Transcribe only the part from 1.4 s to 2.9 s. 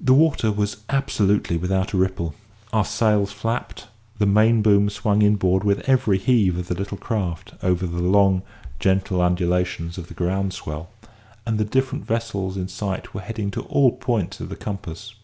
without a ripple; our